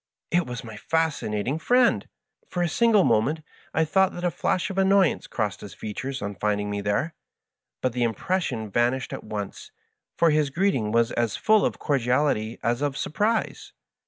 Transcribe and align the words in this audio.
It 0.31 0.47
was 0.47 0.63
my 0.63 0.77
Fascinating 0.77 1.59
I>Viend 1.61 2.03
I 2.05 2.07
For 2.49 2.63
a 2.63 2.67
single 2.67 3.03
moment 3.03 3.41
I 3.71 3.85
thought 3.85 4.13
that 4.13 4.23
a 4.23 4.31
flash 4.31 4.71
of 4.71 4.79
annoyance 4.79 5.27
crossed 5.27 5.61
his 5.61 5.75
features 5.75 6.23
on 6.23 6.33
finding 6.33 6.71
me 6.71 6.81
there, 6.81 7.13
but 7.81 7.93
the 7.93 8.01
impression 8.01 8.71
vanished 8.71 9.13
at 9.13 9.23
once, 9.23 9.69
for 10.17 10.31
his 10.31 10.49
greeting 10.49 10.91
was 10.91 11.11
as 11.11 11.35
full 11.37 11.63
of 11.63 11.77
cordiality 11.77 12.57
as 12.63 12.81
of 12.81 12.97
surprise. 12.97 13.73